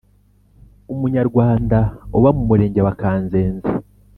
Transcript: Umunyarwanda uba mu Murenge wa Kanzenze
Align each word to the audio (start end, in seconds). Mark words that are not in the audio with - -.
Umunyarwanda 0.93 1.77
uba 2.17 2.29
mu 2.37 2.43
Murenge 2.49 2.79
wa 2.85 2.93
Kanzenze 3.01 3.69